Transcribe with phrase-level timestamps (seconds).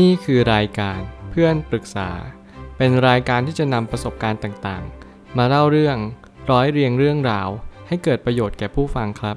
[0.00, 2.10] นี่คือรายการเพื่อนปรึกษา
[2.76, 5.96] เป็นรายการที่จะนำประสบการณ์ต่างๆ มาเล่าเรื่อง
[6.50, 7.48] ร้อยเรียงเรื่องราว
[7.88, 9.36] ให้เกิดประโยชน์แก่ผู้ฟังครับ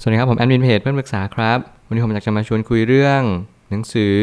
[0.00, 3.22] สวัสดีครับ ผมแอดมินเพจเพื่อนปรึกษาครับ วันนี้ผมอยากจะมาชวนคุยเรื่อง
[3.70, 4.16] หนังสือ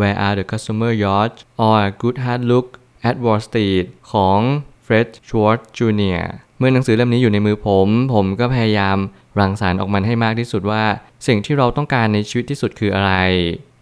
[0.00, 2.68] Where are the customer yachts or good hard look
[3.08, 4.40] at Wall Street ของ
[4.86, 6.24] Fred Schwartz Jr.
[6.58, 8.96] เมื่อหนังสือเล่มนี้อยู่ในมือผม ผมก็พยายาม
[9.40, 10.84] รังสรรค์ออกมันให้มากที่สุดว่า
[11.26, 13.12] สิ่งที่เราต้องการในชีวิตที่สุดคืออะไร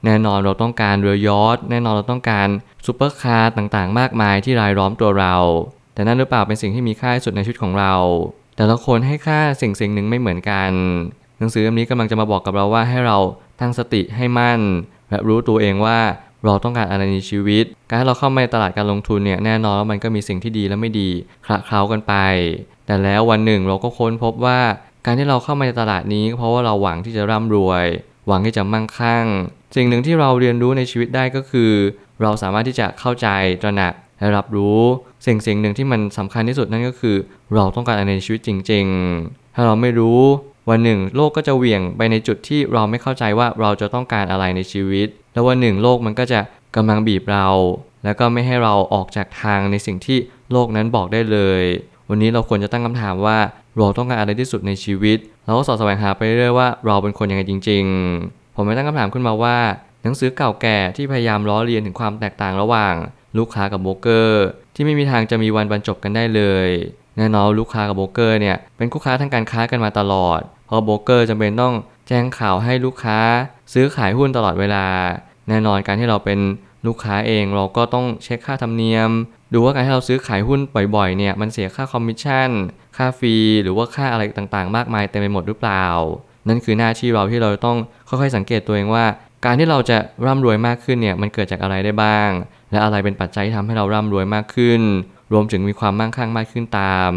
[0.05, 2.49] แน่นอนเราต้องการเรือยอชต์แน่นอนเราต้องการ
[2.87, 5.35] ซูเปอร์คาร์ต่างๆ มากมายที่รายล้อมตัวเรา
[5.95, 7.95] แต่นั่นหรือเปล่าเป็นสิ่งที่มีค่าที่สุดในชีวิตของเรา
[8.57, 10.71] แต่ละคนให้ค่าสิ่งสิ่งหนึ่งไม่เหมือนกัน
[11.39, 13.19] หนังสือเล่มนี้กำลังจะมาบอกกับเราว่าให้เรา
[13.61, 14.61] ตั้งสติให้มั่น
[15.11, 15.99] และรู้ตัวเองว่า
[16.45, 21.09] เราต้องการอะไรในชีวิต การที่เราเข้ามาในตลาดการลงทุนเนี่ยแน่นอนว่ามันก็มีสิ่งที่ดีและไม่ดี
[21.47, 22.15] คละเคล้ากันไป
[22.87, 24.61] แต่แล้ววันหนึ่งเราก็ค้นพบว่า
[25.07, 27.85] การที่เราเข้ามาในตลาดนี้เพราะว่าเราหวังที่จะร่ำรวย
[28.29, 29.27] หวังที่จะมั่งคั่ง
[29.77, 31.71] สิ่งหนึ่งที่เราเรียนรู้ในชีวิตได้ก็คือ
[32.23, 33.29] เราสามารถที่จะเข้าใจ
[33.63, 34.81] ตระหนักและรับรู้
[35.27, 37.17] สิ่งสิ่งหนึ่งที่มันสำคัญที่สุดนั่นก็คือ
[37.55, 38.87] เราต้องการอะไรในชีวิตจริง
[39.21, 40.21] ๆ ถ้าเราไม่รู้
[40.71, 46.41] วันหนึ่งโลกก็จะเหวี่ยงไปในจุดที่เราไม่เข้าใจว่าเราจะต้องการอะไรในชีวิต แล้ววันหนึ่งโลกมันก็จะ
[46.77, 47.49] กำลังบีบเรา
[48.05, 50.19] แล้วก็ไม่ให้เราออกจากทางในสิ่งที่
[50.53, 51.63] โลกนั้นบอกได้เลย
[52.11, 53.39] วันนี้เราควรจะตั้งคำถามว่า
[53.77, 57.85] เราต้องการอะไรที่สุดในชีวิต เราก็สอดแสวงหาไปเรื่อยว่าเราเป็นคนยังไงจริง
[58.21, 59.57] ๆ ผมไม่ตั้งคำถามขึ้นมาว่า
[60.03, 62.95] หนังสือเก่าแก่ที่พยายามล้อเลียนถึงความแตกต่างระหว่าง
[63.39, 66.69] ลูกค้ากับโบรกเกอร์ ที่ไม่มีทางจะมีวันบรรจบกันได้เลย
[67.17, 71.75] แน่นอนลูกค้ากับโบรกเกอร์เนี่ยเป็นคู่ค้าทางการค้ากันมาตลอด เพราะโบรกเกอร์จำเป็นต้อง
[72.09, 73.19] แจ้งข่าวให้ลูกค้า
[73.73, 74.85] ซื้อขายหุ้นตลอดเวลา
[75.49, 76.39] แน่นอนการที่เราเป็น
[76.87, 79.11] ลูกค้าเองเราก็ต้องเช็คค่าธรรมเนียม
[79.53, 80.61] ดูว่าการที่เราซื้อขายหุ้น
[80.97, 82.51] บ่อยๆเนี่ยมันเสียค่าคอมมิชชั่น
[82.97, 85.87] ค่า fee หรือว่าค่าอะไรต่างๆ มากมายเต็มไปหมดหรือเปล่า
[86.49, 87.77] นั่นคือหน้าที่เราที่เราต้อง
[88.09, 89.05] ค่อยๆสังเกตตัวเองว่า
[89.45, 92.31] การที่เราจะร่ำรวยมากขึ้นเนี่ยมันเกิดจากอะไรได้บ้าง
[92.71, 94.83] และอะไรเป็นปัจจัยที่ทำให้เราร่ำรวยมากขึ้น
[95.33, 97.13] รวมถึงมีความมั่งคั่งมากขึ้นตาม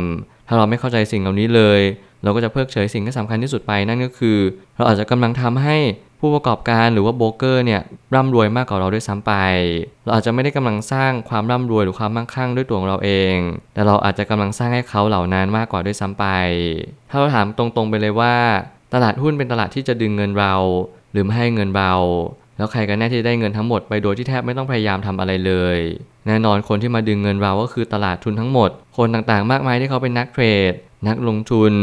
[0.48, 1.82] ถ้าเราไม่เข้าใจสิ่งเหล่านี้เลย
[2.24, 4.38] เราก็จะเพิกเฉยสิ่งที่สำคัญที่สุดไปนั่นก็คือ
[4.78, 5.78] เราอาจจะกำลังทำให้
[6.20, 7.82] ผู้ประกอบการหรือว่าโบรกเกอร์เนี่ย
[8.16, 9.34] ร่ำรวยมากกว่าเราด้วยซ้ำไป
[10.04, 13.36] เราอาจจะไม่ได้กำลังสร้างความร่ำรวยหรือความมั่งคั่งด้วยตัวของเราเอง
[13.74, 16.26] แต่เราอาจจะกำลังสร้างให้เขาเหล่านั้นมากกว่าด้วยซ้ำไป
[17.10, 18.36] ถ้าเราถามตรงๆไปเลยว่า
[18.94, 20.54] ตลาดหุ้นเป็นตลาดที่จะดึงเงินเรา
[21.12, 21.94] หรือไม่ให้เงินเรา
[22.58, 25.78] แล้วใครกันแน่ที่ได้เงินทั้งหมดไปโดยที่แทบไม่ต้องพยายามทำอะไรเลย
[26.28, 30.74] แน่นอนคนที่มาดึงเงินเราก็คือตลาดทุนทั้งหมด คนต่างๆ มากมายที่เขาเป็นนักเทรด
[31.08, 31.74] นักลงทุน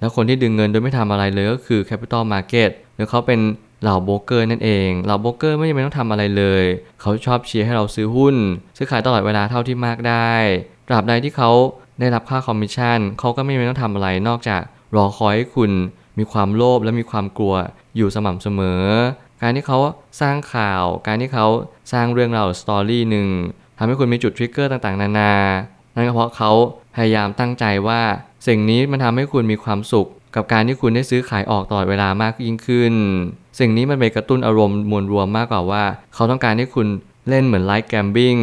[0.00, 3.40] แล้วคนที่ดึงเงินโดยไม่ทำอะไรเลยก็คือ Capital Market หรือเขาเป็น
[3.82, 6.64] เหล่าโบรกเกอร์นั่นเองเหล่าโบรกเกอร์ไม่จำเป็นต้องทำอะไรเลย
[7.00, 8.36] เขาชอบเชียร์ให้เราซื้อหุ้น
[8.76, 10.32] ซื้อขายตลอดเวลาเท่าที่มากได้
[10.88, 11.50] ตราบใดที่เขา
[12.00, 14.62] ได้รับค่าคอมมิชชั่นเขาก็ไม่จำเป็นต้องทำอะไรนอกจาก
[14.96, 15.70] รอคอยให้คุณ
[16.18, 17.54] มีความโลภและมีความกลัว
[17.96, 18.82] อยู่สม่ำเสมอ
[19.42, 19.78] การที่เขา
[20.20, 21.46] สร้างข่าว การที่เขา
[21.92, 23.28] สร้างเรื่องราว story หนึ่ง
[23.78, 25.34] ทำให้คุณมีจุด trigger ต่างๆ นานา
[25.94, 26.50] นั่นก็เพราะเขา
[26.96, 28.02] พยายามตั้งใจว่า
[28.46, 32.94] สิ่งนี้มันทำให้คุณมีความสุข กับการที่คุณได้ซื้อขายออกตลอดเวลามากยิ่งขึ้น
[33.58, 35.82] สิ่งนี้มันไปกระตุ้นอารมณ์มวลรวมมากกว่าว่า
[36.14, 36.86] เขาต้องการให้คุณ
[37.28, 38.36] เล่นเหมือน like gambling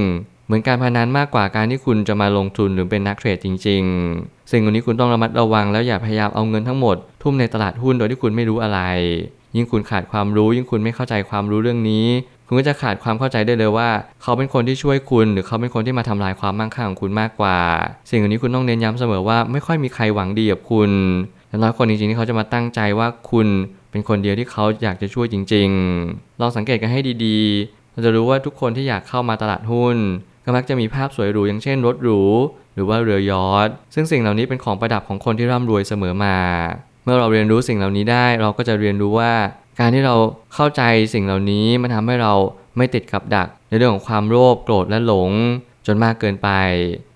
[0.45, 3.83] เหมือนการพนันมากกว่าการที่คุณจะมาลงทุนหรือเป็นนักเทรดจริง
[4.17, 8.79] ๆ สิ่งนี้คุณต้องระมัดระวังแล้วอย่าพยายามเอาเงินทั้งหมด ทุ่มในตลาดหุ้นโดยที่คุณไม่รู้อะไร
[9.55, 12.05] ยิ่งคุณขาดความรู้ ยิ่งคุณไม่เข้าใจความรู้เรื่องนี้
[12.47, 13.89] คุณก็จะขาดความเข้าใจได้เลยว่า
[14.21, 17.57] เขาเป็นคนที่ช่วยคุณ หรือเขาเป็นคนที่มาทำลายความมั่งคั่งของคุณมากกว่า
[18.09, 20.91] สิ่งนี้คุณต้องเน้นย้ำเสมอว่าไม่ค่อยมีใครหวังดีกับคุณ
[21.53, 23.47] แต่น้อยคนจริงๆที่เขาจะมาตั้งใจว่าคุณ
[23.91, 25.69] เป็นคนเดียวที่เขาอยากจะช่วยจริง
[26.05, 29.97] ๆ ลองสังเกตกันให้ดีๆ เราจะรู้ว่าทุกคนที่อยากเข้ามาตลาดหุ้น
[30.45, 32.21] ก็มักจะมีภาพสวยหรูอย่างเช่นรถหรู
[32.75, 36.37] หรือว่าเรือยอทซึ่งสิ่งเหล่านี้เป็นของประดับของคนที่ร่ำรวยเสมอมา
[37.03, 39.33] เมื่อเราเรียนรู้สิ่งเหล่านี้ได้ เราก็จะเรียนรู้ว่า
[39.79, 40.15] การที่เรา
[40.53, 40.81] เข้าใจ
[41.13, 42.33] สิ่งเหล่านี้มันทำให้เรา
[42.77, 45.31] ไม่ติดกับดัก ในเรื่องของความโลภโกรธและหลง
[45.87, 46.49] จนมากเกินไป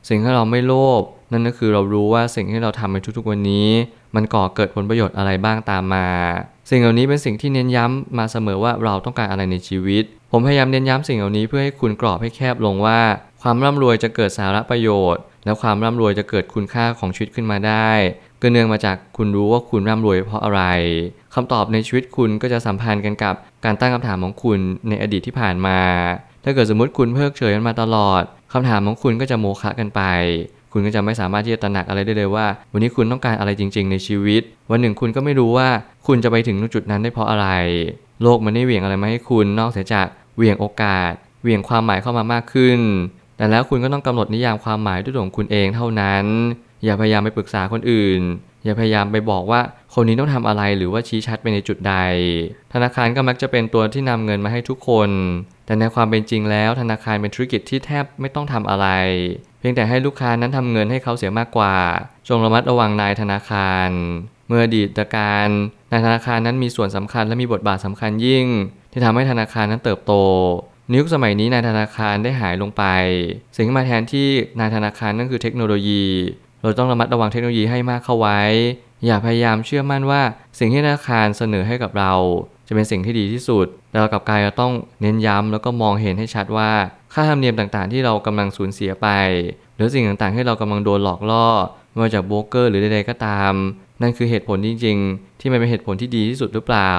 [0.10, 3.70] สิ่งที่เราไม่โลภนั่นก็คือเรารู้ว่าสิ่งที่เราทำในทุกๆวันนี้
[4.18, 6.08] มันก่อเกิดผลประโยชน์อะไรบ้างตามมา
[6.70, 13.00] สิ่งเหล่านี้เป็นสิ่งที่เน้นย้ำมาเสมอว่าเราต้องการอะไรในชีวิต ผมพยายามเน้นย้ำสิ่งเหล่านี้เพื่อให้คุณกรอบให้แคบลงว่า
[13.42, 17.92] ความร่ำรวยจะเกิดสาระประโยชน์ และความร่ำรวยจะเกิดคุณค่าของชีวิตขึ้นมาได้
[18.42, 20.62] ก็เนื่องมาจากคุณรู้ว่าคุณร่ำรวยเพราะอะไร
[21.34, 24.60] คำตอบในชีวิตคุณก็จะสัมพันธ์กันกับการตั้งคำถามของคุณ
[24.90, 25.80] ในอดีตที่ผ่านมา
[26.44, 30.02] ถ้าเกิดสมมติคุณเพิกเฉยมันมาตลอดคำถามของคุณก็จะโมฆะกันไป
[30.72, 34.42] คุณก็จะไม่สามารถที่จะตระหนักอะไรได้เลยว่า วันนี้คุณต้องการอะไรจริง ๆ ในชีวิต
[34.72, 35.68] วันหนึ่งคุณก็ไม่รู้ว่า
[36.08, 37.48] คุณจะไปถึงจุดนั้นได้เพราะอะไร
[38.24, 41.12] โลกมันไม่เหวี่ยงอะไรมาให้คุณนอกเสียจากเหวี่ยงโอกาส
[41.42, 42.80] เหวี่ยงความหมายเข้ามามากขึ้น
[43.38, 46.26] แต่แล้วคุณก็ต้องกำหนดนิยามความหมายด้วยตัวของคุณเองเท่านั้น
[46.84, 48.22] อย่าพยายามไปปรึกษาคนอื่น
[48.66, 49.62] อย่าพยายามไปบอกว่า
[49.94, 51.96] คนนี้ต้องทำอะไรหรือว่าชี้ชัดไปในจุดใด
[52.74, 55.10] ธนาคารก็มักจะเป็นตัวที่นำเงินมาให้ทุกคน
[55.66, 58.88] แต่ในความเป็นจริงแล้วธนาคารเป็นธุรกิจที่แทบไม่ต้องทำอะไร
[59.60, 61.76] เพียงแต่ให้ลูกค้านั้นทำเงินให้เขาเสียมากกว่า
[62.28, 63.90] จงระมัดระวังนายธนาคาร
[64.48, 65.50] เมื่อดีตการ
[65.92, 68.46] นายธนาคารนั้นมีส่วนสำคัญและมีบทบาทสำคัญยิ่ง
[68.92, 70.14] ที่ทำให้ธนาคารนั้นเติบโต
[70.88, 72.84] ในยุคสมัยนี้นายธนาคารได้หายลงไป
[73.56, 76.06] สิ่งที่มาแทนที่นายธนาคารนั่นคือเทคโนโลยี
[76.62, 78.42] เราต้องระมัดระวังเทคโนโลยีให้มากเข้าไว้
[79.06, 80.22] อย่าพยายามเชื่อมั่นว่า
[80.60, 82.14] สิ่งที่ธนาคารเสนอให้กับเรา
[82.68, 86.72] จะเป็นสิ่งที่ดีที่สุด แต่เรากับกายจะต้องเน้นย้ำแล้วก็มองเห็นให้ชัดว่า
[87.14, 89.08] ค่าธรรมเนียมต่างๆ ที่เรากำลังสูญเสียไป
[89.76, 91.48] หรือสิ่งต่างๆ ที่เรากำลังโดนหลอกล่อ
[91.92, 93.54] ไม่ว่าจากโบรกเกอร์หรือใดๆก็ตาม
[94.02, 96.94] นั่นคือเหตุผลจริง ๆ ที่มันเป็นเหตุผลที่ดีที่สุดหรือเปล่า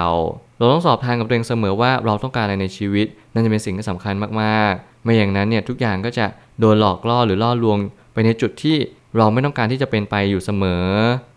[0.57, 6.25] เราต้องสอบทานกับตัวเองเสมอว่าเราต้องการอะไรในชีวิต นั่นจะเป็นสิ่งที่สำคัญมากๆ ไม่อย่างนั้นเนี่ยทุกอย่างก็จะ
[6.59, 7.77] โดนหลอกล่อหรือล่อลวง
[8.13, 8.77] ไปในจุดที่
[9.17, 10.85] เราไม่ต้องการที่จะเป็นไปอยู่เสมอ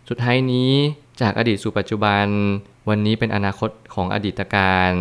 [0.09, 0.73] สุดท้ายนี้
[1.21, 2.27] จากอดีตสู่ปัจจุบัน
[2.89, 4.93] วันนี้เป็นอนาคตของอดีตการ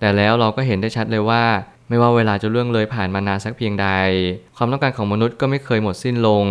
[0.00, 1.44] แต่แล้วเราก็เห็นได้ชัดเลยว่า
[1.88, 3.88] ไม่ว่าเวลาจะล่วงเลยผ่านมานานสักเพียงใด
[4.56, 6.46] ความต้องการของมนุษย์ก็ไม่เคยหมดสิ้นลง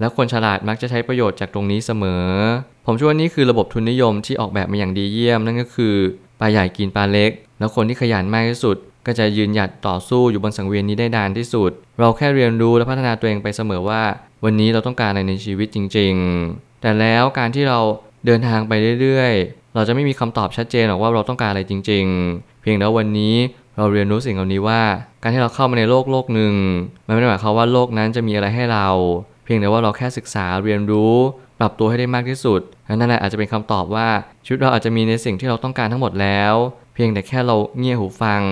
[0.00, 2.24] และคนฉลาดมักจะใช้ประโยชน์จากตรงนี้เสมอ
[2.86, 5.94] ผมเชื่อว่านี่คือระบบทุนนิยมที่ออกแบบมาอย่างดีเยี่ยมนั่นก็คือ
[6.40, 8.76] ปลาใหญ่กินปลาเล็ก แล้วคนที่ขยันมากที่สุด
[9.06, 11.70] ก็จะยืนหยัดต่อสู้อยู่บนสังเวียนนี้ได้นานที่สุด
[12.00, 14.02] เราแค่เรียนรู้และพัฒนาตัวเองไปเสมอว่า
[14.44, 16.14] วันนี้เราต้องการอะไรในชีวิตจริง
[16.48, 17.78] ๆ แต่แล้วการที่เรา
[18.26, 22.04] เดินทางไปเรื่อยๆ เราจะไม่มีคำตอบชัดเจนหรอกว่าเราต้องการอะไรจริง
[22.34, 23.34] ๆ เพียงแล้ววันนี้
[23.78, 24.82] เราเรียนรู้สิ่งเหล่านี้ว่า
[25.22, 26.54] การที่เราเข้ามาในโลกโลกหนึ่ง
[27.06, 28.88] มันไม่ได้หมายความว่าโลกนั้นจะมีอะไรให้เรา
[29.44, 31.14] เพียงแต่ว่าเราแค่ศึกษาเรียนรู้
[31.58, 32.60] ปรับตัวให้ได้มากที่สุด
[32.94, 34.08] นั่นแหละอาจจะเป็นคำตอบว่า
[34.44, 36.54] ชีวิตเราอาจจะมีในสิ่งที่เราต้องการทั้งหมดแล้ว
[36.94, 38.42] เพียงแต่แค่เราเงี่ยหูฟัง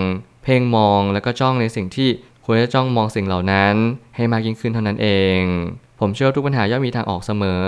[0.43, 2.08] เพ่งมองแล้วก็จ้องในสิ่งที่
[2.44, 3.75] ควรจะจ้องมองสิ่งเหล่านั้น
[4.17, 5.08] ให้มากยิ่งขึ้นเท่านั้นเอ
[5.38, 5.40] ง
[6.00, 7.64] ผมเชื่อว่าทุกปัญหาย่อมมีทางออกเสมอ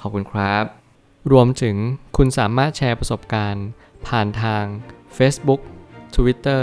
[0.00, 0.64] ขอบคุณครับ
[1.32, 1.76] รวมถึง
[2.16, 3.66] คุณสามารถแชร์ประสบการณ์
[4.06, 4.64] ผ่านทาง
[5.16, 5.60] Facebook
[6.16, 6.62] Twitter